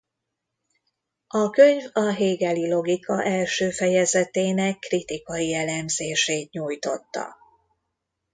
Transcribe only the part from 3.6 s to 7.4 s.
fejezetének kritikai elemzését nyújtotta.